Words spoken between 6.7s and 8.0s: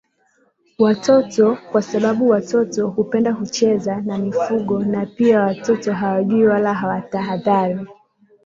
hawatahadhari